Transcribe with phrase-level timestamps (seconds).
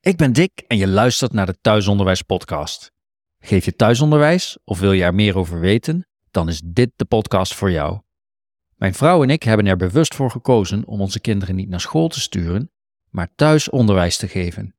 [0.00, 2.92] Ik ben Dick en je luistert naar de Thuisonderwijs Podcast.
[3.40, 6.06] Geef je thuisonderwijs of wil je er meer over weten?
[6.30, 8.00] Dan is dit de podcast voor jou.
[8.76, 12.08] Mijn vrouw en ik hebben er bewust voor gekozen om onze kinderen niet naar school
[12.08, 12.70] te sturen,
[13.10, 14.74] maar thuisonderwijs te geven.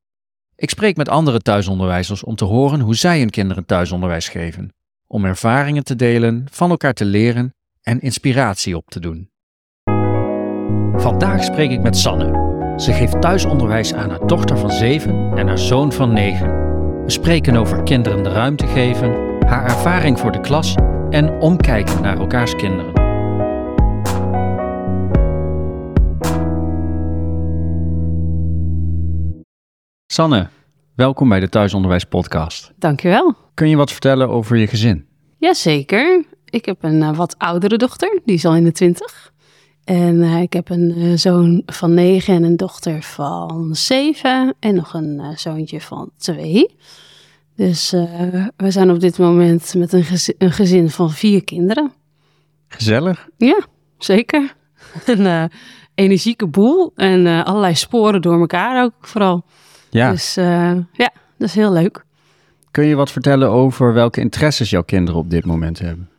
[0.56, 4.74] Ik spreek met andere thuisonderwijzers om te horen hoe zij hun kinderen thuisonderwijs geven,
[5.08, 9.32] om ervaringen te delen, van elkaar te leren en inspiratie op te doen.
[11.02, 12.58] Vandaag spreek ik met Sanne.
[12.80, 16.48] Ze geeft thuisonderwijs aan haar dochter van 7 en haar zoon van 9.
[17.04, 19.10] We spreken over kinderen de ruimte geven,
[19.46, 20.76] haar ervaring voor de klas
[21.10, 22.94] en omkijken naar elkaars kinderen.
[30.06, 30.48] Sanne,
[30.96, 32.72] welkom bij de Thuisonderwijs Podcast.
[32.78, 33.36] Dankjewel.
[33.54, 35.08] Kun je wat vertellen over je gezin?
[35.38, 36.26] Jazeker.
[36.46, 39.34] Ik heb een uh, wat oudere dochter, die is al in de twintig.
[39.90, 44.56] En uh, ik heb een uh, zoon van negen en een dochter van zeven.
[44.60, 46.76] En nog een zoontje van twee.
[47.56, 47.92] Dus
[48.56, 51.92] we zijn op dit moment met een gezin, een gezin van vier kinderen.
[52.68, 53.28] Gezellig?
[53.38, 53.60] Ja,
[53.98, 54.56] zeker.
[55.06, 55.52] een
[55.96, 59.44] energieke boel en allerlei sporen door elkaar ook vooral.
[59.90, 60.12] Ja.
[60.12, 62.06] Dus ja, dat is heel leuk.
[62.72, 66.10] Kun je wat vertellen over welke interesses jouw kinderen op dit moment hebben?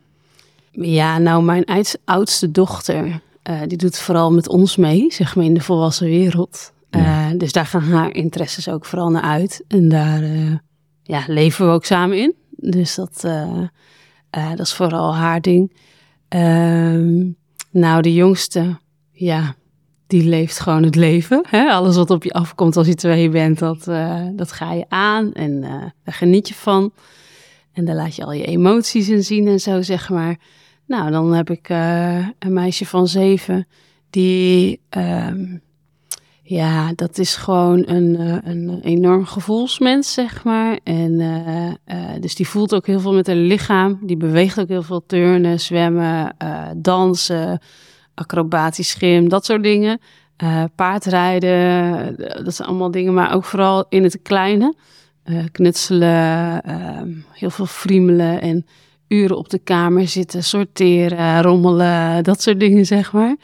[0.71, 1.65] Ja, nou, mijn
[2.05, 6.73] oudste dochter, uh, die doet vooral met ons mee, zeg maar in de volwassen wereld.
[6.89, 7.31] Ja.
[7.31, 9.63] Uh, dus daar gaan haar interesses ook vooral naar uit.
[9.67, 10.55] En daar uh,
[11.03, 12.35] ja, leven we ook samen in.
[12.49, 13.21] Dus dat,
[14.31, 15.73] dat is vooral haar ding.
[16.27, 17.29] Ehm,
[17.71, 18.79] nou, de jongste,
[19.11, 19.55] ja,
[20.07, 21.45] die leeft gewoon het leven.
[21.49, 21.71] Hè?
[21.71, 23.83] Alles wat op je afkomt als je twee bent, dat,
[24.35, 26.91] dat ga je aan en daar geniet je van.
[27.73, 30.37] En daar laat je al je emoties in zien en zo, zeg maar.
[30.91, 33.67] Nou, dan heb ik uh, een meisje van zeven,
[34.09, 35.61] die, um,
[36.43, 40.79] ja, dat is gewoon een, een enorm gevoelsmens, zeg maar.
[40.83, 41.17] En
[42.19, 43.99] dus die voelt ook heel veel met haar lichaam.
[44.01, 46.35] Die beweegt ook heel veel turnen, zwemmen,
[46.75, 47.59] dansen
[48.13, 49.99] acrobatisch gym, dat soort dingen.
[50.75, 54.75] Paardrijden, dat zijn allemaal dingen, maar ook vooral in het kleine.
[55.51, 57.01] Knutselen, uh,
[57.31, 58.65] heel veel friemelen en
[59.11, 63.35] uren op de kamer zitten, sorteren, rommelen, dat soort dingen, zeg maar.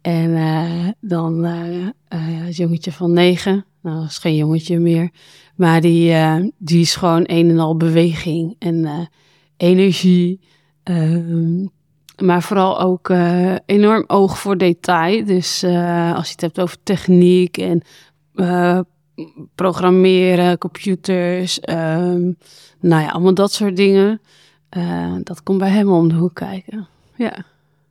[0.00, 5.10] En dan het jongetje van negen, nou, dat is geen jongetje meer,
[5.54, 6.14] maar die,
[6.58, 9.08] die is gewoon een en al beweging en
[9.56, 10.40] energie.
[10.82, 11.66] Ehm,
[12.22, 15.24] maar vooral ook uh, enorm oog voor detail.
[15.24, 17.82] Dus uh, als je het hebt over techniek en
[18.34, 18.80] uh,
[19.54, 22.36] programmeren, computers, um,
[22.80, 24.20] nou ja, allemaal dat soort dingen.
[25.22, 26.86] Dat komt bij hem om de hoek kijken.
[27.16, 27.44] Ja.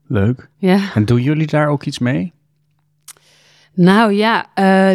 [0.08, 0.50] Leuk.
[0.58, 0.94] Ja.
[0.94, 2.34] En doen jullie daar ook iets mee?
[3.74, 4.46] Nou ja,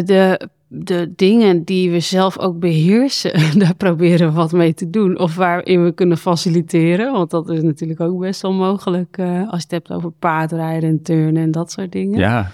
[0.01, 5.19] de de dingen die we zelf ook beheersen, daar proberen we wat mee te doen.
[5.19, 7.11] Of waarin we kunnen faciliteren.
[7.11, 10.89] Want dat is natuurlijk ook best wel mogelijk uh, als je het hebt over paardrijden
[10.89, 12.19] en turnen en dat soort dingen.
[12.19, 12.51] Ja.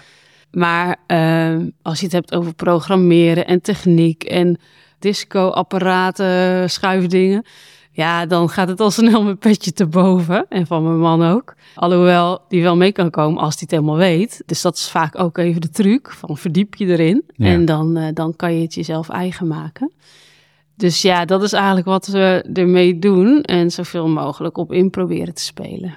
[0.51, 4.57] Maar uh, als je het hebt over programmeren en techniek en
[4.99, 7.43] disco-apparaten, schuifdingen.
[7.91, 10.45] Ja, dan gaat het al snel mijn petje te boven.
[10.49, 11.55] En van mijn man ook.
[11.75, 14.43] Alhoewel die wel mee kan komen als hij het helemaal weet.
[14.45, 16.11] Dus dat is vaak ook even de truc.
[16.11, 17.23] Van verdiep je erin.
[17.33, 17.45] Ja.
[17.45, 19.91] En dan, uh, dan kan je het jezelf eigen maken.
[20.75, 23.41] Dus ja, dat is eigenlijk wat we ermee doen.
[23.41, 25.95] En zoveel mogelijk op in proberen te spelen.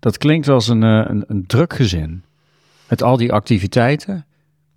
[0.00, 2.22] Dat klinkt als een, een, een druk gezin.
[2.88, 4.26] Met al die activiteiten.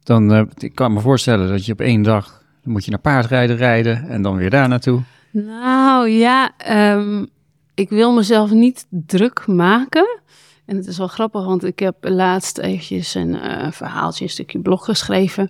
[0.03, 2.45] Dan uh, ik kan me voorstellen dat je op één dag...
[2.63, 5.01] Dan moet je naar paardrijden rijden en dan weer daar naartoe.
[5.45, 6.51] Nou ja,
[6.95, 7.27] um,
[7.73, 10.19] ik wil mezelf niet druk maken.
[10.65, 14.59] En het is wel grappig, want ik heb laatst eventjes een uh, verhaaltje, een stukje
[14.59, 15.49] blog geschreven.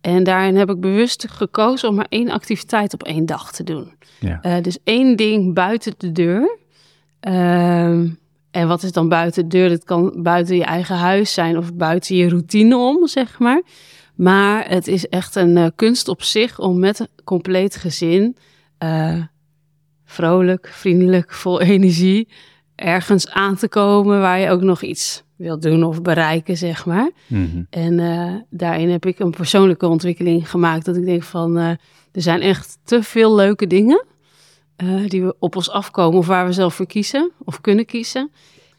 [0.00, 3.92] En daarin heb ik bewust gekozen om maar één activiteit op één dag te doen.
[4.20, 4.40] Ja.
[4.42, 6.58] Uh, dus één ding buiten de deur.
[7.20, 8.18] Um,
[8.50, 9.68] en wat is dan buiten de deur?
[9.68, 13.62] Dat kan buiten je eigen huis zijn of buiten je routine om, zeg maar.
[14.14, 18.36] Maar het is echt een uh, kunst op zich om met een compleet gezin
[18.78, 19.22] uh,
[20.04, 22.28] vrolijk, vriendelijk, vol energie
[22.74, 27.10] ergens aan te komen waar je ook nog iets wilt doen of bereiken, zeg maar.
[27.26, 27.66] Mm-hmm.
[27.70, 31.68] En uh, daarin heb ik een persoonlijke ontwikkeling gemaakt dat ik denk van uh,
[32.12, 34.04] er zijn echt te veel leuke dingen
[35.06, 38.30] die we op ons afkomen of waar we zelf voor kiezen of kunnen kiezen.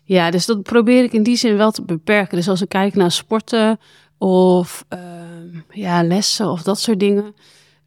[0.04, 2.38] Ja, dus dat probeer ik in die zin wel te beperken.
[2.38, 3.80] Dus als ik kijk naar sporten
[4.18, 4.86] of
[5.70, 7.36] ja, lessen of dat soort dingen,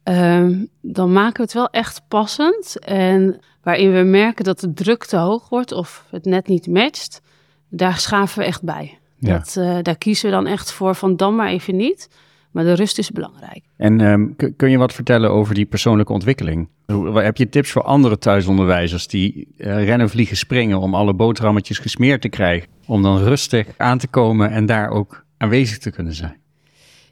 [0.03, 2.79] um, dan maken we het wel echt passend.
[2.79, 7.21] En waarin we merken dat de druk te hoog wordt of het net niet matcht,
[7.69, 8.97] daar schaven we echt bij.
[9.17, 9.37] Ja.
[9.37, 12.09] Dat, uh, daar kiezen we dan echt voor van dan maar even niet.
[12.51, 13.63] Maar de rust is belangrijk.
[13.77, 16.69] En um, kun je wat vertellen over die persoonlijke ontwikkeling?
[17.13, 22.21] Heb je tips voor andere thuisonderwijzers die uh, rennen, vliegen, springen om alle boterhammetjes gesmeerd
[22.21, 22.69] te krijgen?
[22.85, 26.37] Om dan rustig aan te komen en daar ook aanwezig te kunnen zijn?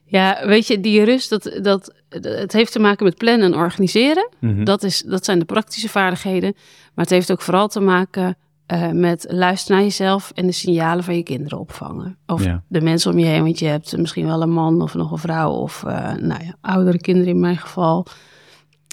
[0.10, 4.30] Ja, weet je, die rust, dat, dat, het heeft te maken met plannen en organiseren.
[4.40, 4.64] Mhm.
[4.64, 6.54] dat, is, dat zijn de praktische vaardigheden.
[6.94, 8.38] Maar het heeft ook vooral te maken
[8.74, 12.18] uh, met luisteren naar jezelf en de signalen van je kinderen opvangen.
[12.26, 15.12] Of de mensen om je heen, want je hebt misschien wel een man of nog
[15.12, 18.06] een vrouw of uh, nou ja, oudere kinderen in mijn geval.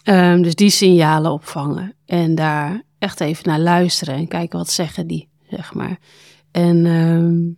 [0.05, 5.07] Um, dus die signalen opvangen en daar echt even naar luisteren en kijken wat zeggen
[5.07, 5.99] die, zeg maar.
[6.51, 7.57] En um,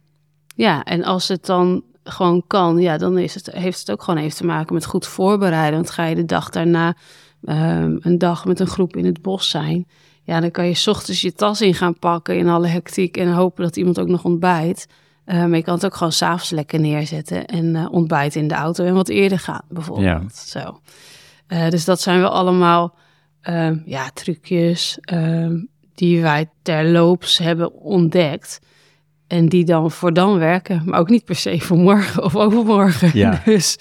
[0.54, 4.20] ja, en als het dan gewoon kan, ja, dan is het, heeft het ook gewoon
[4.20, 5.75] even te maken met goed voorbereiden.
[5.75, 6.96] Want ga je de dag daarna
[7.43, 9.87] um, een dag met een groep in het bos zijn,
[10.22, 13.32] ja, dan kan je s ochtends je tas in gaan pakken in alle hectiek en
[13.32, 14.87] hopen dat iemand ook nog ontbijt.
[15.26, 18.54] Uh, maar je kan het ook gewoon s'avonds lekker neerzetten en uh, ontbijten in de
[18.54, 20.50] auto en wat eerder gaan, bijvoorbeeld.
[20.52, 20.62] Ja.
[20.62, 20.81] Zo.
[21.49, 22.94] Uh, dus dat zijn wel allemaal
[23.40, 25.56] ehm, ja, trucjes ehm,
[25.94, 28.61] die wij terloops hebben ontdekt.
[29.28, 33.10] En die dan voor dan werken, maar ook niet per se voor morgen of overmorgen.
[33.14, 33.42] Ja.
[33.44, 33.78] Dus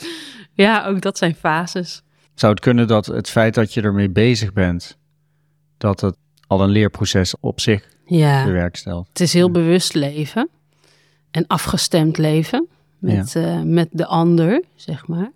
[0.54, 2.04] ja, ook dat zijn fases.
[2.34, 4.98] Zou het kunnen dat het feit dat je ermee bezig bent,
[5.78, 6.16] dat het
[6.48, 8.44] al een leerproces op zich ja.
[8.44, 9.08] bewerkstelt?
[9.08, 10.50] Het is heel bewust leven
[11.32, 12.68] en afgestemd leven
[13.00, 15.32] met, uh, met de ander, zeg maar.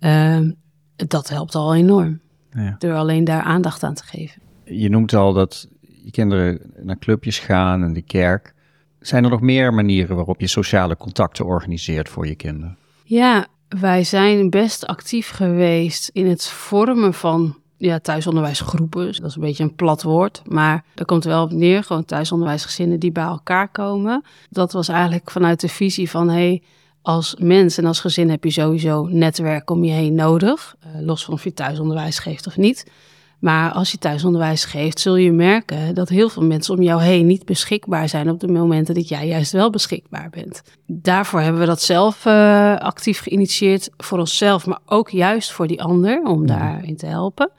[0.00, 0.50] Uh,
[0.96, 2.20] dat helpt al enorm.
[2.50, 2.76] Ja.
[2.78, 4.42] Door alleen daar aandacht aan te geven.
[4.64, 8.54] Je noemt al dat je kinderen naar clubjes gaan en de kerk.
[9.00, 12.76] Zijn er nog meer manieren waarop je sociale contacten organiseert voor je kinderen?
[13.04, 19.06] Ja, wij zijn best actief geweest in het vormen van ja, thuisonderwijsgroepen.
[19.06, 21.84] Dat is een beetje een plat woord, maar er komt wel op neer.
[21.84, 24.24] Gewoon thuisonderwijsgezinnen die bij elkaar komen.
[24.50, 26.28] Dat was eigenlijk vanuit de visie van...
[26.28, 26.62] Hey,
[27.02, 30.76] als mens en als gezin heb je sowieso netwerk om je heen nodig.
[30.86, 32.90] Uh, los van of je thuisonderwijs geeft of niet.
[33.38, 37.26] Maar als je thuisonderwijs geeft, zul je merken dat heel veel mensen om jou heen
[37.26, 40.62] niet beschikbaar zijn op de momenten dat jij juist wel beschikbaar bent.
[40.86, 45.82] Daarvoor hebben we dat zelf uh, actief geïnitieerd voor onszelf, maar ook juist voor die
[45.82, 46.46] ander om mhm.
[46.46, 47.50] daarin te helpen.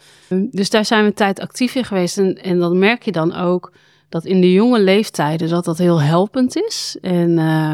[0.51, 3.35] Dus daar zijn we een tijd actief in geweest en, en dan merk je dan
[3.35, 3.71] ook
[4.09, 6.97] dat in de jonge leeftijden dat dat heel helpend is.
[7.01, 7.73] En uh,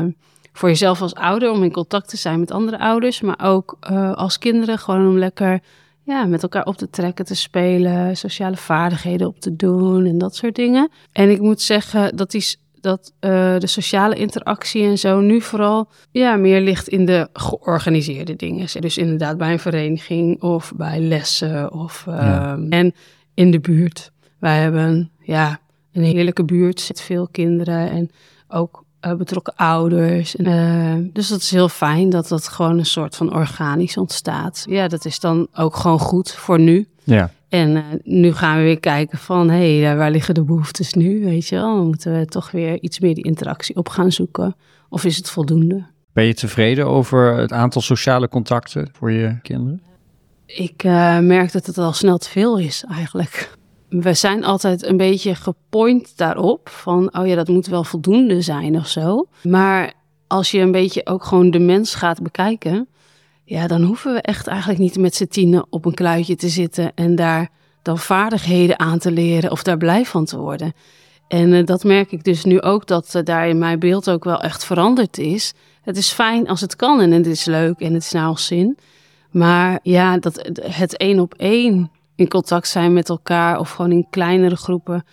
[0.54, 4.14] voor jezelf als ouder om in contact te zijn met andere ouders, maar ook uh,
[4.14, 5.62] als kinderen gewoon om lekker
[6.06, 10.36] ja, met elkaar op te trekken, te spelen, sociale vaardigheden op te doen en dat
[10.36, 10.90] soort dingen.
[11.12, 12.46] En ik moet zeggen dat, die,
[12.82, 18.36] dat uh, de sociale interactie en zo nu vooral ja, meer ligt in de georganiseerde
[18.36, 18.68] dingen.
[18.80, 22.94] Dus inderdaad bij een vereniging of bij lessen of uh, en
[23.34, 24.12] in de buurt.
[24.40, 25.60] Wij hebben ja,
[25.94, 28.12] een heerlijke buurt met veel kinderen en
[28.48, 30.36] ook betrokken ouders.
[30.36, 34.66] Uh, dus dat is heel fijn dat dat gewoon een soort van organisch ontstaat.
[34.70, 36.88] Ja, dat is dan ook gewoon goed voor nu.
[37.04, 37.32] Ja.
[37.50, 41.24] En uh, nu gaan we weer kijken van, hé, hey, waar liggen de behoeftes nu,
[41.24, 41.76] weet je wel?
[41.76, 44.56] Dan moeten we toch weer iets meer die interactie op gaan zoeken.
[44.90, 45.86] Of is het voldoende?
[46.14, 49.82] Ben je tevreden over het aantal sociale contacten voor je kinderen?
[50.46, 50.84] Ik
[51.22, 53.55] merk dat het al snel te veel is, eigenlijk
[54.02, 58.76] we zijn altijd een beetje gepoint daarop van, oh ja, dat moet wel voldoende zijn
[58.76, 59.28] of zo.
[59.44, 59.94] Maar
[60.28, 62.88] als je een beetje ook gewoon de mens gaat bekijken,
[63.44, 66.92] ja, dan hoeven we echt eigenlijk niet met z'n tienen op een kluitje te zitten
[66.96, 67.50] en daar
[67.82, 70.74] dan vaardigheden aan te leren of daar blij van te worden.
[71.28, 74.24] En uh, dat merk ik dus nu ook, dat uh, daar in mijn beeld ook
[74.24, 75.54] wel echt veranderd is.
[75.82, 78.78] Het is fijn als het kan en het is leuk en het is ons zin.
[79.32, 84.08] Maar ja, dat, het één op één in contact zijn met elkaar of gewoon in
[84.10, 85.06] kleinere groepen,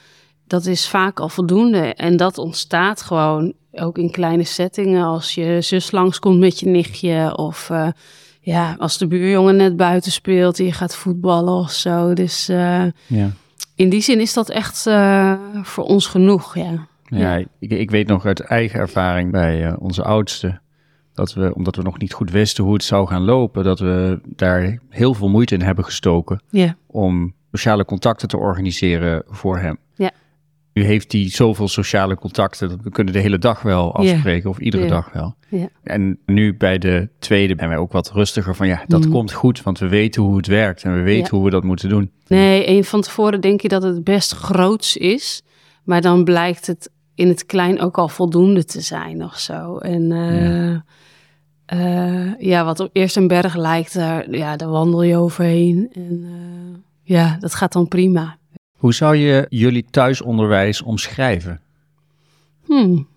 [0.47, 1.95] dat is vaak al voldoende.
[1.95, 5.05] En dat ontstaat gewoon ook in kleine settingen.
[5.05, 7.89] Als je zus langskomt met je nichtje of uh,
[8.41, 12.15] ja, als de buurjongen net buiten speelt en je gaat voetballen of zo.
[12.15, 13.31] Dus uh, ja.
[13.75, 16.87] in die zin is dat echt uh, voor ons genoeg, ja.
[17.05, 20.61] Ja, Ik, ik, weet nog uit eigen ervaring bij onze oudste
[21.15, 24.21] dat we, omdat we nog niet goed wisten hoe het zou gaan lopen, dat we
[24.25, 26.43] daar heel veel moeite in hebben gestoken
[26.87, 29.79] om sociale contacten te organiseren voor hem.
[29.95, 30.11] Ja.
[30.73, 34.59] Nu heeft hij zoveel sociale contacten dat we kunnen de hele dag wel afspreken of
[34.59, 35.35] iedere dag wel.
[35.49, 35.69] Ja.
[35.83, 39.11] En nu bij de tweede zijn wij ook wat rustiger van ja, dat mm.
[39.11, 41.89] komt goed, want we weten hoe het werkt en we weten hoe we dat moeten
[41.89, 42.11] doen.
[42.27, 45.43] Nee, en van tevoren denk je dat het best groots is,
[45.85, 49.79] maar dan blijkt het in het klein ook al voldoende te zijn of zo.
[49.79, 50.77] En uh,
[51.75, 55.91] uh, ja, wat op eerst een berg lijkt, daar, ja, daar wandel je overheen.
[55.95, 58.37] En uh, ja, dat gaat dan prima.
[58.79, 61.61] Hoe zou je jullie thuisonderwijs omschrijven?
[62.65, 63.09] Hmm,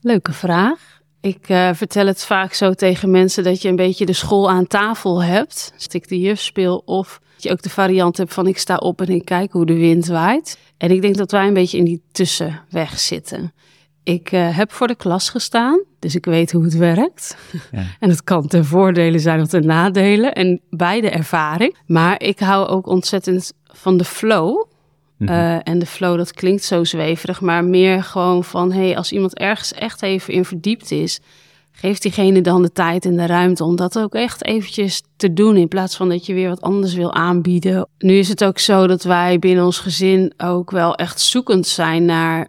[0.00, 1.00] leuke vraag.
[1.20, 4.66] Ik uh, vertel het vaak zo tegen mensen dat je een beetje de school aan
[4.66, 5.72] tafel hebt.
[5.78, 8.76] Dat ik de juf speel of dat je ook de variant hebt van ik sta
[8.76, 10.58] op en ik kijk hoe de wind waait.
[10.76, 13.52] En ik denk dat wij een beetje in die tussenweg zitten.
[14.06, 17.36] Ik uh, heb voor de klas gestaan, dus ik weet hoe het werkt.
[17.72, 17.84] Ja.
[18.00, 20.32] en het kan ten voordele zijn of ten nadelen.
[20.32, 21.76] En beide ervaring.
[21.86, 24.64] Maar ik hou ook ontzettend van de flow.
[25.16, 25.32] Mhm.
[25.32, 29.38] Uh, en de flow, dat klinkt zo zweverig, maar meer gewoon van: hey, als iemand
[29.38, 31.20] ergens echt even in verdiept is,
[31.72, 35.56] geeft diegene dan de tijd en de ruimte om dat ook echt eventjes te doen,
[35.56, 37.88] in plaats van dat je weer wat anders wil aanbieden.
[37.98, 42.04] Nu is het ook zo dat wij binnen ons gezin ook wel echt zoekend zijn
[42.04, 42.48] naar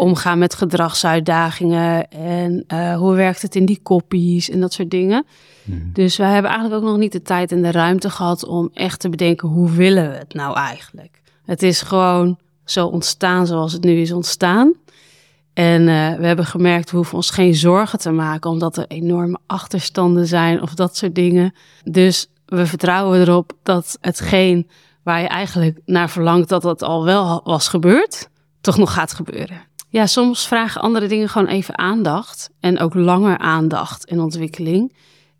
[0.00, 5.26] omgaan met gedragsuitdagingen en uh, hoe werkt het in die koppies en dat soort dingen.
[5.64, 5.92] Mhm.
[5.92, 9.00] Dus wij hebben eigenlijk ook nog niet de tijd en de ruimte gehad om echt
[9.00, 11.20] te bedenken hoe willen we het nou eigenlijk.
[11.44, 14.74] Het is gewoon zo ontstaan zoals het nu is ontstaan.
[15.52, 19.38] En uh, we hebben gemerkt, we hoeven ons geen zorgen te maken omdat er enorme
[19.46, 21.54] achterstanden zijn of dat soort dingen.
[21.84, 24.68] Dus we vertrouwen erop dat hetgeen
[25.02, 28.28] waar je eigenlijk naar verlangt dat dat al wel was gebeurd,
[28.60, 29.68] toch nog gaat gebeuren.
[29.92, 34.92] Ja, soms vragen andere dingen gewoon even aandacht en ook langer aandacht en ontwikkeling.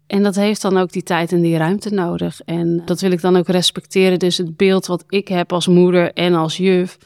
[0.07, 2.40] En dat heeft dan ook die tijd en die ruimte nodig.
[2.45, 4.19] En dat wil ik dan ook respecteren.
[4.19, 6.99] Dus het beeld wat ik heb als moeder en als juf.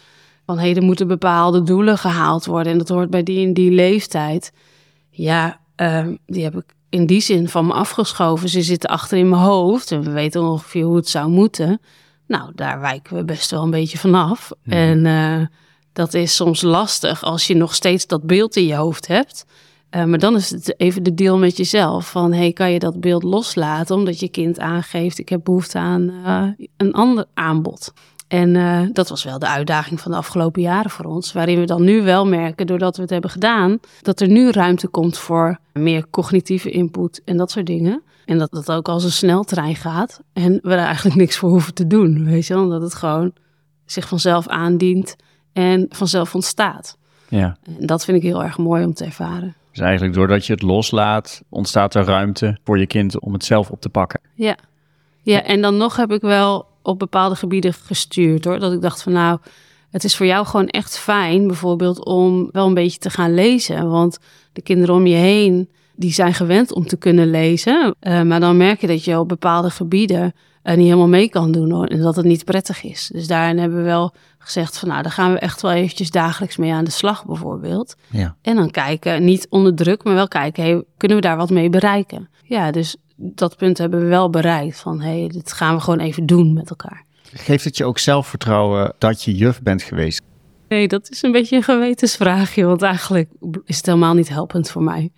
[0.47, 2.73] Van hé, er moeten bepaalde doelen gehaald worden.
[2.73, 4.53] En dat hoort bij die en die leeftijd.
[5.11, 8.49] Ja, uh, die heb ik in die zin van me afgeschoven.
[8.49, 9.91] Ze zitten achter in mijn hoofd.
[9.91, 11.81] En we weten ongeveer hoe het zou moeten.
[12.27, 14.51] Nou, daar wijken we best wel een beetje vanaf.
[14.63, 15.47] En uh,
[15.95, 19.45] dat is soms lastig als je nog steeds dat beeld in je hoofd hebt.
[19.91, 22.11] Uh, maar dan is het even de deal met jezelf.
[22.11, 26.03] Van hey, kan je dat beeld loslaten omdat je kind aangeeft: ik heb behoefte aan
[26.03, 27.93] uh, een ander aanbod.
[28.29, 31.33] En uh, dat was wel de uitdaging van de afgelopen jaren voor ons.
[31.33, 34.89] Waarin we dan nu wel merken, doordat we het hebben gedaan, dat er nu ruimte
[34.89, 38.03] komt voor meer cognitieve input en dat soort dingen.
[38.25, 40.21] En dat dat ook als een sneltrein gaat.
[40.33, 42.25] En we er eigenlijk niks voor hoeven te doen.
[42.25, 43.33] Weet je wel, dat het gewoon
[43.85, 45.17] zich vanzelf aandient
[45.55, 46.97] en vanzelf ontstaat.
[47.29, 47.57] Ja.
[47.79, 49.55] En dat vind ik heel erg mooi om te ervaren.
[49.71, 53.71] Dus eigenlijk doordat je het loslaat, ontstaat er ruimte voor je kind om het zelf
[53.71, 54.21] op te pakken.
[54.35, 54.57] Ja,
[55.23, 58.59] ja en dan nog heb ik wel op bepaalde gebieden gestuurd hoor.
[58.59, 59.39] Dat ik dacht van nou,
[59.91, 63.91] het is voor jou gewoon echt fijn bijvoorbeeld om wel een beetje te gaan lezen.
[63.91, 64.19] Want
[64.53, 67.95] de kinderen om je heen, die zijn gewend om te kunnen lezen.
[68.01, 70.33] Uh, maar dan merk je dat je op bepaalde gebieden
[70.65, 71.87] uh, niet helemaal mee kan doen hoor.
[71.87, 73.11] En dat het niet prettig is.
[73.13, 76.57] Dus daarin hebben we wel gezegd van nou, daar gaan we echt wel eventjes dagelijks
[76.57, 77.97] mee aan de slag bijvoorbeeld.
[78.11, 78.37] Ja.
[78.43, 81.71] En dan kijken, niet onder druk, maar wel kijken, hey, kunnen we daar wat mee
[81.71, 82.29] bereiken?
[82.45, 86.01] Ja, dus dat punt hebben we wel bereikt van hé, hey, dit gaan we gewoon
[86.01, 87.05] even doen met elkaar.
[87.33, 90.23] Geeft het je ook zelfvertrouwen dat je juf bent geweest?
[90.69, 93.31] Nee, dat is een beetje een gewetensvraagje, want eigenlijk
[93.65, 95.13] is het helemaal niet helpend voor mij.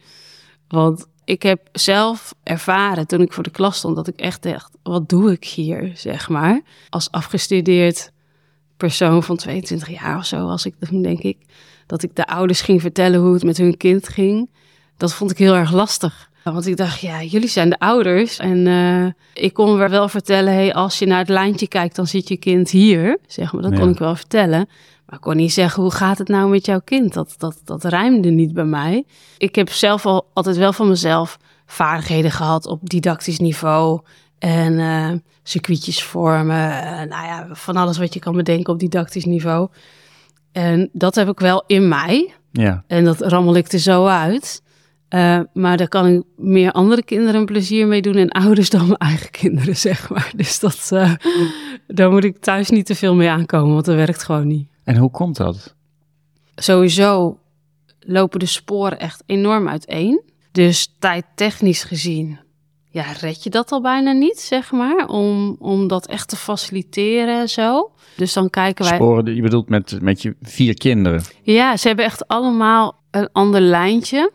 [0.69, 4.77] Want ik heb zelf ervaren toen ik voor de klas stond dat ik echt dacht,
[4.83, 6.61] wat doe ik hier, zeg maar.
[6.89, 8.11] Als afgestudeerd
[8.77, 11.37] persoon van 22 jaar of zo was ik toen, denk ik.
[11.87, 14.51] Dat ik de ouders ging vertellen hoe het met hun kind ging.
[14.97, 16.31] Dat vond ik heel erg lastig.
[16.53, 18.39] Want ik dacht, ja, jullie zijn de ouders.
[18.39, 22.29] En uh, ik kon wel vertellen, hey, als je naar het lijntje kijkt, dan zit
[22.29, 23.19] je kind hier.
[23.27, 24.69] Zeg maar, dat kon ik wel vertellen.
[25.07, 27.13] Maar ik kon niet zeggen, hoe gaat het nou met jouw kind?
[27.13, 29.05] Dat, dat, dat rijmde niet bij mij.
[29.39, 34.01] Ik heb zelf al altijd wel van mezelf vaardigheden gehad op didactisch niveau.
[34.39, 36.71] En uh, circuitjes vormen.
[36.71, 39.69] Uh, nou ja, van alles wat je kan bedenken op didactisch niveau.
[40.53, 42.35] En dat heb ik wel in mij.
[42.53, 42.85] Ja.
[42.87, 44.63] En dat rammel ik er zo uit.
[45.11, 48.99] Uh, maar daar kan ik meer andere kinderen plezier mee doen en ouders dan mijn
[48.99, 50.33] eigen kinderen, zeg maar.
[50.37, 51.15] Dus dat, uh,
[51.87, 54.69] daar moet ik thuis niet te veel mee aankomen, want dat werkt gewoon niet.
[54.87, 55.75] En hoe komt dat?
[56.55, 57.39] Sowieso
[58.01, 60.23] lopen de sporen echt enorm uiteen.
[60.53, 62.39] Dus tijdtechnisch gezien,
[62.91, 67.41] ja, red je dat al bijna niet, zeg maar, om, om dat echt te faciliteren
[67.41, 67.91] en zo.
[68.17, 68.95] Dus dan kijken wij...
[68.95, 71.23] Sporen, je bedoelt met, met je vier kinderen?
[71.43, 74.33] Ja, ze hebben echt allemaal een ander lijntje.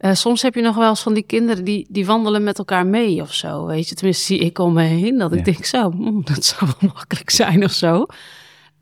[0.00, 2.86] Uh, soms heb je nog wel eens van die kinderen die, die wandelen met elkaar
[2.86, 3.66] mee of zo.
[3.66, 5.18] Weet je, tenminste zie ik om me heen.
[5.18, 8.06] Dat ik denk zo, mm, dat zou wel makkelijk zijn of zo.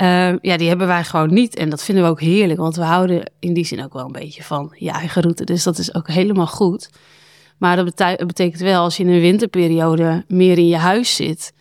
[0.02, 1.56] Uh, ja, die hebben wij gewoon niet.
[1.56, 2.58] En dat vinden we ook heerlijk.
[2.58, 5.44] Want we houden in die zin ook wel een beetje van je eigen route.
[5.44, 6.90] Dus dat is ook helemaal goed.
[7.56, 11.52] Maar dat betekent wel als je in een winterperiode meer in je huis zit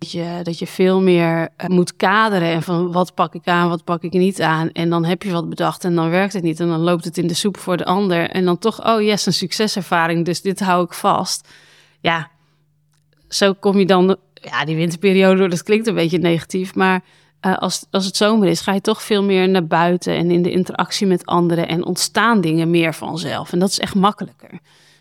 [0.00, 3.68] dat je, dat je veel meer eh, moet kaderen en van wat pak ik aan,
[3.68, 4.70] wat pak ik niet aan.
[4.70, 6.60] En dan heb je wat bedacht en dan werkt het niet.
[6.60, 8.30] En dan loopt het in de soep voor de ander.
[8.30, 11.48] En dan toch, oh yes, een succeservaring, dus dit hou ik vast.
[12.00, 12.30] Ja,
[13.28, 17.02] zo kom je dan, ja, die winterperiode, dat klinkt een beetje negatief, maar
[17.46, 20.42] uh, als, als het zomer is, ga je toch veel meer naar buiten en in
[20.42, 23.52] de interactie met anderen en ontstaan dingen meer vanzelf.
[23.52, 24.58] En dat is echt makkelijker.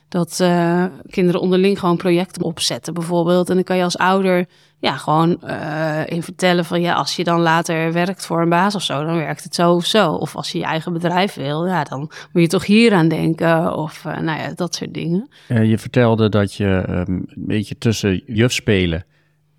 [0.10, 3.50] Dat uh, kinderen onderling gewoon projecten opzetten, bijvoorbeeld.
[3.50, 4.46] En dan kan je als ouder
[4.80, 8.76] ja, gewoon uh, in vertellen van ja, als je dan later werkt voor een baas
[8.76, 10.12] of zo, dan werkt het zo of zo.
[10.12, 13.76] Of als je je eigen bedrijf wil, ja, dan moet je toch hier aan denken.
[13.76, 15.30] Of nou ja, dat soort dingen.
[15.48, 19.06] je vertelde dat je um, een beetje tussen juf spelen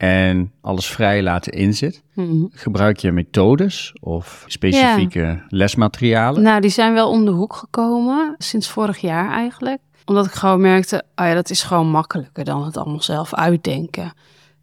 [0.00, 2.02] en alles vrij laten inzit.
[2.14, 5.44] Mm Gebruik je methodes of specifieke ja.
[5.48, 6.42] lesmaterialen?
[6.42, 9.78] Nou, die zijn wel om de hoek gekomen, sinds vorig jaar eigenlijk.
[10.04, 14.12] Omdat ik gewoon merkte, oh ja, dat is gewoon makkelijker dan het allemaal zelf uitdenken.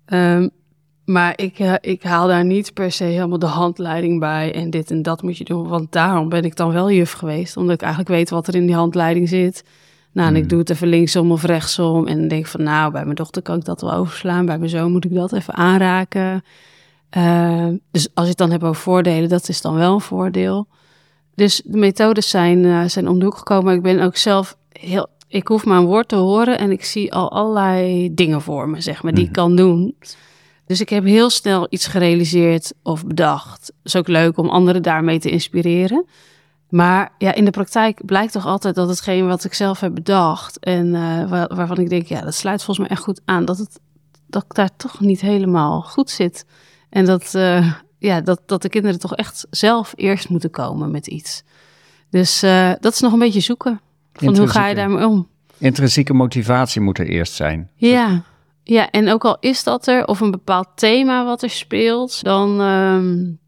[0.05, 0.49] Um,
[1.05, 4.91] maar ik, uh, ik haal daar niet per se helemaal de handleiding bij en dit
[4.91, 5.67] en dat moet je doen.
[5.67, 8.65] Want daarom ben ik dan wel juf geweest, omdat ik eigenlijk weet wat er in
[8.65, 9.63] die handleiding zit.
[10.17, 10.49] Nou, en ik hmm.
[10.49, 12.07] doe het even linksom of rechtsom.
[12.07, 14.45] En denk van, nou, bij mijn dochter kan ik dat wel overslaan.
[14.45, 16.43] Bij mijn zoon moet ik dat even aanraken.
[17.17, 20.67] Uh, dus als je het dan hebt over voordelen, dat is dan wel een voordeel.
[21.35, 23.75] Dus de methodes zijn, uh, zijn om de hoek gekomen.
[23.75, 25.07] Ik ben ook zelf heel...
[25.27, 28.81] Ik hoef maar een woord te horen en ik zie al allerlei dingen voor me,
[28.81, 29.45] zeg maar, die ik hmm.
[29.45, 29.95] kan doen.
[30.65, 33.67] Dus ik heb heel snel iets gerealiseerd of bedacht.
[33.67, 36.05] Het is ook leuk om anderen daarmee te inspireren.
[36.69, 40.59] Maar ja, in de praktijk blijkt toch altijd dat hetgeen wat ik zelf heb bedacht
[40.59, 43.57] en uh, waar, waarvan ik denk, ja, dat sluit volgens mij echt goed aan, dat,
[43.57, 43.79] het,
[44.27, 46.45] dat ik daar toch niet helemaal goed zit.
[46.89, 51.07] En dat, uh, ja, dat, dat de kinderen toch echt zelf eerst moeten komen met
[51.07, 51.43] iets.
[52.09, 53.81] Dus uh, dat is nog een beetje zoeken.
[54.13, 55.27] Van hoe ga je daarmee om?
[55.57, 57.69] Intrinsieke motivatie moet er eerst zijn.
[57.75, 58.23] Ja,
[58.63, 62.59] ja, en ook al is dat er, of een bepaald thema wat er speelt, dan.
[62.59, 63.39] Um,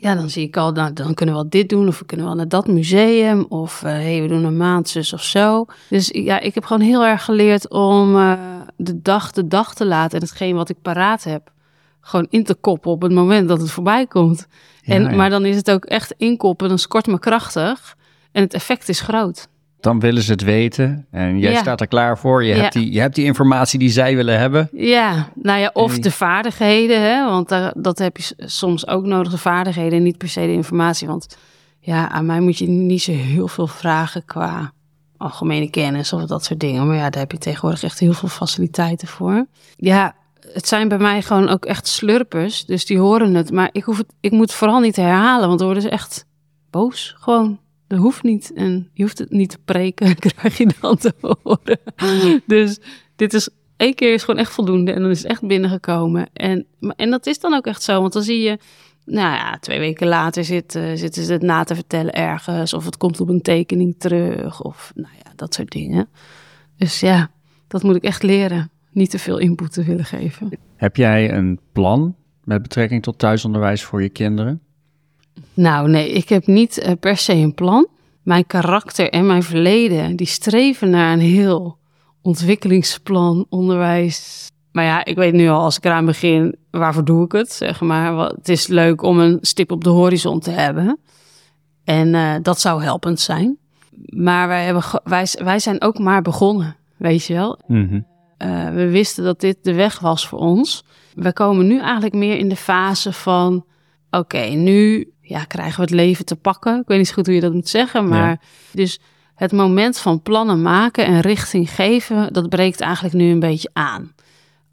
[0.00, 2.26] ja, dan zie ik al, nou, dan kunnen we wel dit doen, of we kunnen
[2.26, 5.64] wel naar dat museum, of uh, hey, we doen een maandzus of zo.
[5.88, 8.32] Dus ja, ik heb gewoon heel erg geleerd om uh,
[8.76, 11.52] de dag de dag te laten en hetgeen wat ik paraat heb,
[12.00, 14.46] gewoon in te koppen op het moment dat het voorbij komt.
[14.82, 15.10] Ja, en, ja.
[15.10, 17.96] Maar dan is het ook echt inkoppen, dan skort me krachtig
[18.32, 19.48] en het effect is groot.
[19.80, 21.58] Dan willen ze het weten en jij ja.
[21.58, 22.44] staat er klaar voor.
[22.44, 22.60] Je, ja.
[22.60, 24.68] hebt die, je hebt die informatie die zij willen hebben.
[24.72, 29.32] Ja, nou ja, of de vaardigheden, hè, want daar, dat heb je soms ook nodig,
[29.32, 31.08] de vaardigheden en niet per se de informatie.
[31.08, 31.38] Want
[31.80, 34.72] ja, aan mij moet je niet zo heel veel vragen qua
[35.16, 36.86] algemene kennis of dat soort dingen.
[36.86, 39.46] Maar ja, daar heb je tegenwoordig echt heel veel faciliteiten voor.
[39.76, 40.14] Ja,
[40.52, 43.52] het zijn bij mij gewoon ook echt slurpers, dus die horen het.
[43.52, 46.26] Maar ik, hoef het, ik moet het vooral niet herhalen, want dan worden ze echt
[46.70, 48.52] boos gewoon dat hoeft niet.
[48.54, 51.80] En je hoeft het niet te preken, krijg je dan te horen.
[52.46, 52.78] dus
[53.16, 54.92] dit is één keer is gewoon echt voldoende.
[54.92, 56.28] En dan is het echt binnengekomen.
[56.32, 58.00] En, en dat is dan ook echt zo.
[58.00, 58.58] Want dan zie je,
[59.04, 62.74] nou ja, twee weken later zitten, zitten ze het na te vertellen ergens.
[62.74, 64.62] Of het komt op een tekening terug.
[64.62, 66.08] Of nou ja, dat soort dingen.
[66.76, 67.30] Dus ja,
[67.68, 68.70] dat moet ik echt leren.
[68.92, 70.58] Niet te veel input te willen geven.
[70.76, 74.60] Heb jij een plan met betrekking tot thuisonderwijs voor je kinderen?
[75.54, 77.86] Nou, nee, ik heb niet uh, per se een plan.
[78.22, 81.78] Mijn karakter en mijn verleden, die streven naar een heel
[82.22, 84.46] ontwikkelingsplan, onderwijs.
[84.72, 87.52] Maar ja, ik weet nu al als ik eraan begin, waarvoor doe ik het?
[87.52, 90.98] Zeg maar, het is leuk om een stip op de horizon te hebben.
[91.84, 93.58] En uh, dat zou helpend zijn.
[94.06, 97.58] Maar wij, hebben, wij, wij zijn ook maar begonnen, weet je wel.
[97.66, 98.06] Mm -hmm.
[98.48, 100.84] uh, we wisten dat dit de weg was voor ons.
[101.14, 103.64] We komen nu eigenlijk meer in de fase van:
[104.10, 106.80] oké, okay, nu ja, krijgen we het leven te pakken.
[106.80, 108.38] Ik weet niet zo goed hoe je dat moet zeggen, maar ja.
[108.72, 109.00] dus
[109.34, 114.12] het moment van plannen maken en richting geven, dat breekt eigenlijk nu een beetje aan.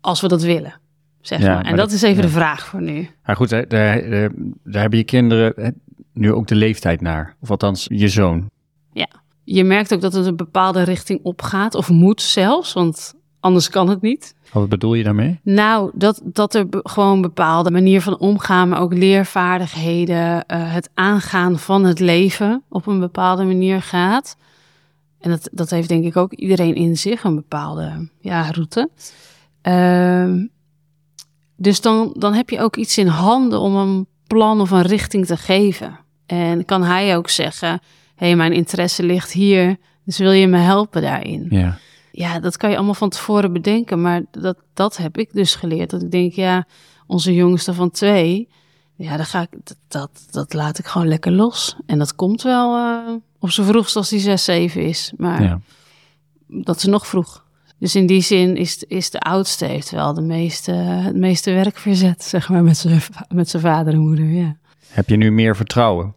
[0.02, 0.80] Als we dat willen,
[1.22, 1.58] zeg ja, maar.
[1.58, 2.22] En maar dat, dat, is even ja.
[2.22, 3.10] de vraag voor nu.
[3.26, 4.10] Maar goed, daar, daar,
[4.64, 5.76] daar hebben je kinderen
[6.14, 7.36] nu ook de leeftijd naar.
[7.40, 8.50] Of althans, je zoon.
[8.94, 9.10] Ja,
[9.44, 13.14] je merkt ook dat het een bepaalde richting opgaat, of moet zelfs, want
[13.46, 14.36] anders kan het niet.
[14.52, 15.40] Wat bedoel je daarmee?
[15.44, 21.60] Nou, dat, dat er gewoon bepaalde manier van omgaan, maar ook leervaardigheden, uh, het aangaan
[21.60, 24.38] van het leven op een bepaalde manier gaat.
[25.20, 28.90] En dat, dat heeft denk ik ook iedereen in zich, een bepaalde ja, route.
[29.64, 30.46] Uh,
[31.56, 35.26] dus dan, dan heb je ook iets in handen om een plan of een richting
[35.26, 36.00] te geven.
[36.26, 37.70] En kan hij ook zeggen,
[38.16, 41.48] hé, hey, mijn interesse ligt hier, dus wil je me helpen daarin?
[41.50, 41.78] Ja
[42.16, 44.02] ja, dat kan je allemaal van tevoren bedenken.
[44.02, 45.90] Maar dat, dat heb ik dus geleerd.
[45.90, 46.68] Dat ik denk, ja,
[47.08, 48.48] onze jongste van twee,
[48.96, 51.76] ja, dan ga ik, dat, dat, dat laat ik gewoon lekker los.
[51.86, 55.14] En dat komt wel uh, op zo vroegst als die zes, zeven is.
[55.18, 55.60] Maar ja.
[56.48, 57.44] dat is nog vroeg.
[57.78, 61.78] Dus in die zin is, is de oudste heeft wel de meeste, het meeste werk
[61.78, 64.58] verzet, zeg maar, met zijn, met zijn vader en moeder, ja.
[64.88, 66.14] Heb je nu meer vertrouwen?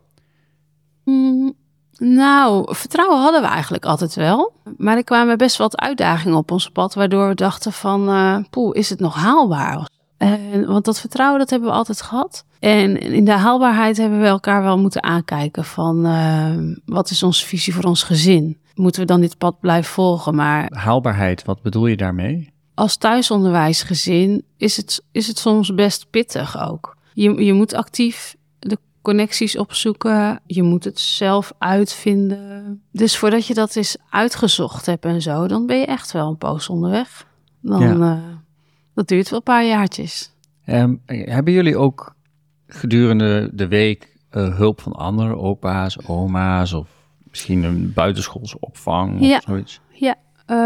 [1.04, 1.54] Mm,
[1.98, 4.52] nou, vertrouwen hadden we eigenlijk altijd wel.
[4.76, 8.76] Maar er kwamen best wat uitdagingen op ons pad, waardoor we dachten van, uh, poeh,
[8.76, 9.88] is het nog haalbaar?
[10.16, 12.44] En, want dat vertrouwen, dat hebben we altijd gehad.
[12.58, 17.46] En in de haalbaarheid hebben we elkaar wel moeten aankijken van uh, wat is onze
[17.46, 18.58] visie voor ons gezin?
[18.74, 20.34] Moeten we dan dit pad blijven volgen?
[20.34, 22.52] Maar haalbaarheid, wat bedoel je daarmee?
[22.74, 26.96] Als thuisonderwijsgezin is het, is het soms best pittig ook.
[27.12, 30.40] Je, je moet actief de connecties opzoeken.
[30.46, 32.82] Je moet het zelf uitvinden.
[32.92, 36.38] Dus voordat je dat eens uitgezocht hebt en zo, dan ben je echt wel een
[36.38, 37.26] poos onderweg.
[37.60, 37.94] Dan, ja.
[37.94, 38.22] uh,
[38.94, 40.32] dat duurt wel een paar jaartjes.
[40.66, 42.14] Um, hebben jullie ook
[42.66, 46.88] gedurende de week uh, hulp van anderen, opa's, oma's of
[47.30, 49.40] misschien een buitenschoolse opvang of ja.
[49.40, 49.80] zoiets?
[49.90, 50.14] Ja,
[50.46, 50.56] uh,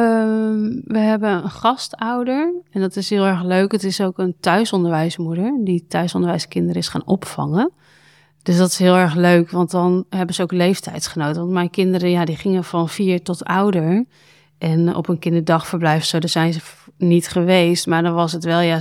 [0.85, 3.73] we hebben een gastouder en dat is heel erg leuk.
[3.73, 7.73] Het is ook een thuisonderwijsmoeder die thuisonderwijskinderen is gaan opvangen.
[8.43, 11.41] Dus dat is heel erg leuk, want dan hebben ze ook leeftijdsgenoten.
[11.41, 14.05] Want mijn kinderen, ja, die gingen van vier tot ouder.
[14.59, 16.61] En op een kinderdagverblijf, zo, daar zijn ze
[16.97, 17.87] niet geweest.
[17.87, 18.81] Maar dan was het wel, ja,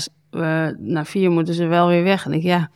[0.78, 2.26] na vier moeten ze wel weer weg.
[2.26, 2.69] En ik, ja,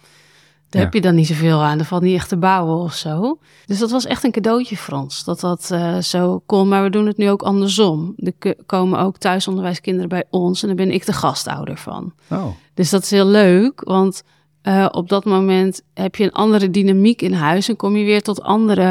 [0.69, 0.89] daar ja.
[0.89, 1.80] heb je dan niet zoveel aan.
[1.80, 3.39] Er valt niet echt te bouwen of zo.
[3.65, 6.67] Dus dat was echt een cadeautje voor ons, dat dat uh, zo kon.
[6.67, 8.13] Maar we doen het nu ook andersom.
[8.17, 12.13] Er komen ook thuisonderwijskinderen bij ons en daar ben ik de gastouder van.
[12.30, 12.48] Oh.
[12.74, 14.24] Dus dat is heel leuk, want
[14.67, 18.21] uh, op dat moment heb je een andere dynamiek in huis en kom je weer
[18.21, 18.84] tot andere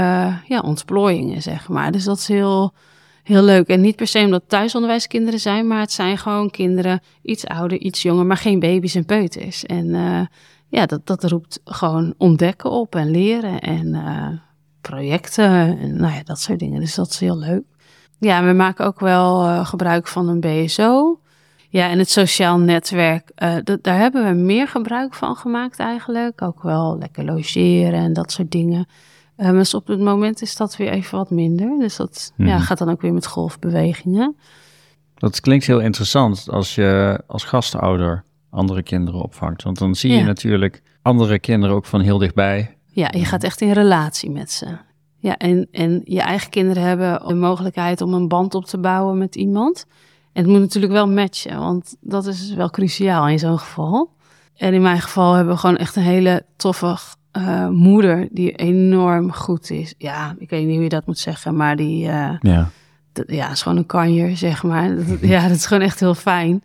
[0.48, 1.92] ja, ontplooiingen, zeg maar.
[1.92, 2.72] Dus dat is heel,
[3.22, 3.66] heel leuk.
[3.66, 8.02] En niet per se omdat thuisonderwijskinderen zijn, maar het zijn gewoon kinderen iets ouder, iets
[8.02, 9.64] jonger, maar geen baby's en peuters.
[9.64, 10.20] En uh,
[10.68, 14.28] ja, dat, dat roept gewoon ontdekken op en leren en uh,
[14.80, 16.80] projecten en nou ja, dat soort dingen.
[16.80, 17.62] Dus dat is heel leuk.
[18.18, 21.18] Ja, we maken ook wel gebruik van een BSO.
[21.74, 26.42] Ja, en het sociaal netwerk, uh, daar hebben we meer gebruik van gemaakt eigenlijk.
[26.42, 28.87] Ook wel lekker logeren en dat soort dingen.
[29.37, 31.78] Uh, maar op het moment is dat weer even wat minder.
[31.78, 32.46] Dus dat mm.
[32.46, 34.37] ja, gaat dan ook weer met golfbewegingen.
[35.14, 39.62] Dat klinkt heel interessant als je als gastouder andere kinderen opvangt.
[39.62, 40.24] Want dan zie je ja.
[40.24, 42.76] natuurlijk andere kinderen ook van heel dichtbij.
[42.87, 44.66] Ja, je gaat echt in relatie met ze.
[45.18, 49.18] Ja, en, en je eigen kinderen hebben de mogelijkheid om een band op te bouwen
[49.18, 49.87] met iemand.
[50.34, 54.12] En het moet natuurlijk wel matchen, want dat is wel cruciaal in zo'n geval.
[54.56, 56.96] En in mijn geval hebben we gewoon echt een hele toffe
[57.32, 59.94] uh, moeder die enorm goed is.
[59.98, 62.70] Ja, ik weet niet hoe je dat moet zeggen, maar die uh, ja.
[63.26, 64.94] ja, is gewoon een kanjer, zeg maar.
[65.34, 66.64] ja, dat is gewoon echt heel fijn.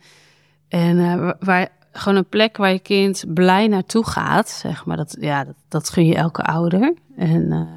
[0.67, 4.97] En uh, waar, gewoon een plek waar je kind blij naartoe gaat, zeg maar.
[4.97, 6.93] Dat, ja, dat, dat gun je elke ouder.
[7.15, 7.67] En,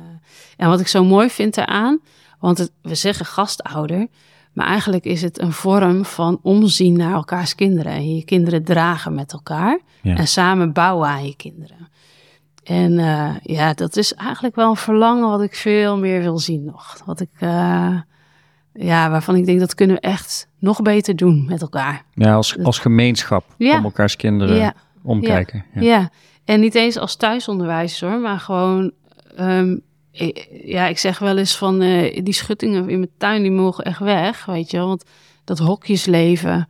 [0.56, 2.00] en wat ik zo mooi vind eraan,
[2.38, 4.08] want het, we zeggen gastouder,
[4.52, 7.92] maar eigenlijk is het een vorm van omzien naar elkaars kinderen.
[7.92, 10.16] En je kinderen dragen met elkaar ja.
[10.16, 11.88] en samen bouwen aan je kinderen.
[12.64, 16.64] En uh, ja, dat is eigenlijk wel een verlangen wat ik veel meer wil zien
[16.64, 17.02] nog.
[17.04, 18.00] Wat ik, uh,
[18.72, 22.04] ja, waarvan ik denk dat kunnen we echt nog beter doen met elkaar.
[22.14, 23.78] Ja, als, als gemeenschap ja.
[23.78, 24.74] om elkaars kinderen ja.
[25.02, 25.64] omkijken.
[25.74, 25.80] Ja.
[25.80, 26.10] ja.
[26.44, 28.92] en niet eens als thuisonderwijzer hoor, maar gewoon...
[29.40, 29.82] Um,
[30.64, 33.98] ja, ik zeg wel eens van uh, die schuttingen in mijn tuin, die mogen echt
[33.98, 34.86] weg, weet je wel.
[34.86, 35.04] Want
[35.44, 36.68] dat hokjesleven,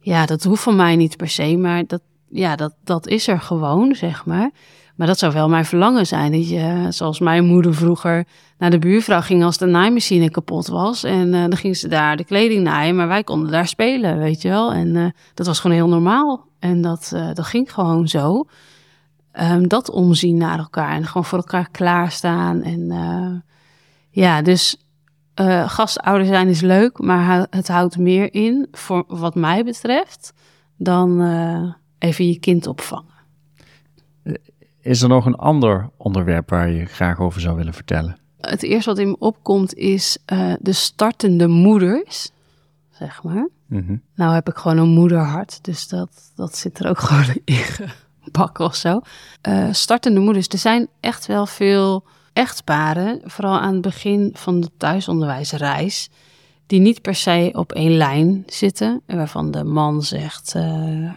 [0.00, 2.00] ja, dat hoeft van mij niet per se, maar dat,
[2.30, 4.50] ja, dat, dat is er gewoon, zeg maar.
[4.96, 6.32] Maar dat zou wel mijn verlangen zijn.
[6.32, 8.26] Dat je, zoals mijn moeder vroeger
[8.58, 11.04] naar de buurvrouw ging als de naaimachine kapot was.
[11.04, 14.48] En dan ging ze daar de kleding naaien, maar wij konden daar spelen, weet je
[14.48, 14.72] wel.
[14.72, 16.46] En dat was gewoon heel normaal.
[16.58, 18.46] En dat, dat ging gewoon zo.
[19.32, 22.62] Um, dat omzien naar elkaar en gewoon voor elkaar klaarstaan.
[22.62, 23.34] En uh,
[24.10, 24.76] ja, dus
[25.40, 30.32] uh, gastouder zijn is leuk, maar het houdt meer in, voor wat mij betreft,
[30.76, 33.08] dan uh, even je kind opvangen.
[34.80, 38.18] Is er nog een ander onderwerp waar je graag over zou willen vertellen?
[38.40, 40.18] Het eerste wat in me opkomt is
[40.60, 42.30] de startende moeders,
[42.90, 43.48] zeg maar.
[43.66, 44.02] Mm -hmm.
[44.14, 47.90] Nou heb ik gewoon een moederhart, dus dat, dat zit er ook gewoon in
[48.30, 49.00] pakken of zo.
[49.48, 50.48] Uh, startende moeders.
[50.48, 56.08] Er zijn echt wel veel echtparen, vooral aan het begin van de thuisonderwijsreis,
[56.66, 59.02] die niet per se op één lijn zitten.
[59.06, 61.10] Waarvan de man zegt: uh,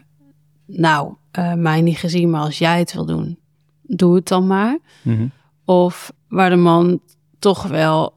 [0.66, 3.40] Nou, uh, mij niet gezien, maar als jij het wil doen,
[3.82, 4.80] doe het dan maar.
[5.02, 5.32] Mm -hmm.
[5.66, 7.00] Of waar de man
[7.40, 8.14] toch wel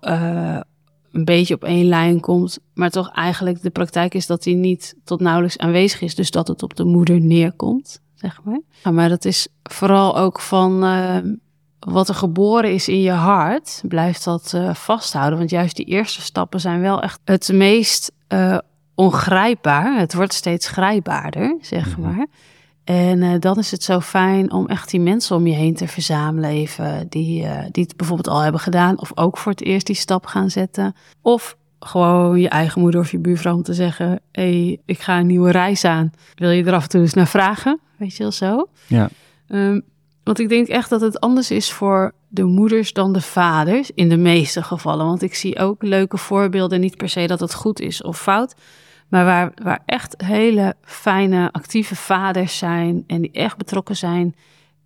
[1.16, 4.94] een beetje op één lijn komt, maar toch eigenlijk de praktijk is dat hij niet
[5.04, 8.60] tot nauwelijks aanwezig is, dus dat het op de moeder neerkomt zeg maar.
[8.84, 11.16] Ja, maar dat is vooral ook van uh,
[11.78, 15.38] wat er geboren is in je hart, blijft dat uh, vasthouden.
[15.38, 18.58] Want juist die eerste stappen zijn wel echt het meest uh,
[18.94, 19.98] ongrijpbaar.
[19.98, 22.10] Het wordt steeds grijpbaarder, zeg maar.
[22.10, 22.30] Mm -hmm.
[22.84, 26.50] En dan is het zo fijn om echt die mensen om je heen te verzamelen,
[26.50, 30.26] even, die, die het bijvoorbeeld al hebben gedaan, of ook voor het eerst die stap
[30.26, 30.94] gaan zetten.
[31.22, 35.18] Of gewoon je eigen moeder of je buurvrouw om te zeggen: hé, hey, ik ga
[35.18, 36.12] een nieuwe reis aan.
[36.34, 37.80] Wil je er af en toe eens naar vragen?
[37.96, 38.68] Weet je wel zo?
[38.86, 39.08] Ja.
[39.48, 39.82] Um,
[40.26, 44.08] want ik denk echt dat het anders is voor de moeders dan de vaders, in
[44.08, 45.06] de meeste gevallen.
[45.06, 48.54] Want ik zie ook leuke voorbeelden, niet per se dat het goed is of fout,
[49.08, 54.34] maar waar, waar echt hele fijne, actieve vaders zijn en die echt betrokken zijn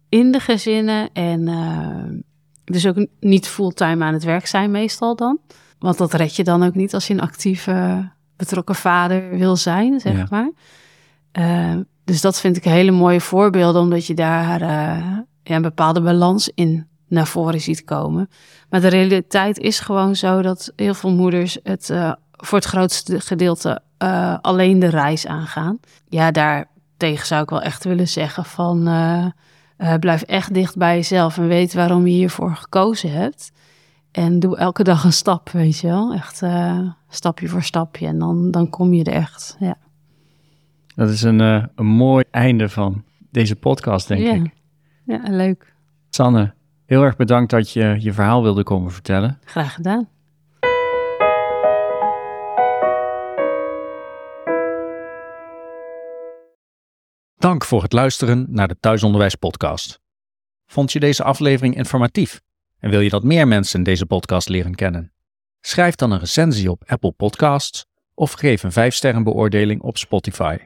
[0.08, 1.08] in de gezinnen.
[1.12, 2.20] En uh,
[2.64, 5.38] dus ook niet fulltime aan het werk zijn meestal dan.
[5.80, 10.00] Want dat red je dan ook niet als je een actieve, betrokken vader wil zijn,
[10.00, 10.50] zeg maar.
[11.38, 15.62] Uh, dus dat vind ik een hele mooie voorbeelden, omdat je daar uh, ja, een
[15.62, 18.28] bepaalde balans in naar voren ziet komen.
[18.68, 23.20] Maar de realiteit is gewoon zo dat heel veel moeders het uh, voor het grootste
[23.20, 23.82] gedeelte
[24.40, 25.78] alleen de reis aangaan.
[26.08, 28.82] Ja, daartegen zou ik wel echt willen zeggen van
[30.00, 33.52] blijf echt dicht bij jezelf en weet waarom je hiervoor gekozen hebt.
[34.12, 36.14] En doe elke dag een stap, weet je wel.
[36.14, 36.42] Echt
[37.08, 39.76] stapje voor stapje en dan, dan kom je er echt, ja.
[40.94, 44.32] Dat is een, een mooi einde van deze podcast, denk ja.
[44.32, 44.50] ik.
[45.04, 45.74] Ja, leuk.
[46.10, 46.54] Sanne,
[46.86, 49.38] heel erg bedankt dat je je verhaal wilde komen vertellen.
[49.44, 50.08] Graag gedaan.
[57.36, 60.00] Dank voor het luisteren naar de Thuisonderwijs Podcast.
[60.66, 62.40] Vond je deze aflevering informatief
[62.80, 65.12] en wil je dat meer mensen deze podcast leren kennen?
[65.60, 70.58] Schrijf dan een recensie op Apple Podcasts of geef een 5-sterren beoordeling op Spotify.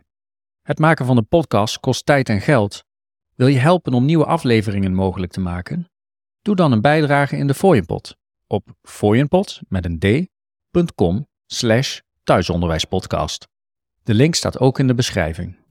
[0.62, 2.84] Het maken van de podcast kost tijd en geld.
[3.34, 5.88] Wil je helpen om nieuwe afleveringen mogelijk te maken?
[6.42, 13.48] Doe dan een bijdrage in de Fooienpot op fooienpot met een d.com slash thuisonderwijspodcast.
[14.02, 15.63] De link staat ook in de beschrijving.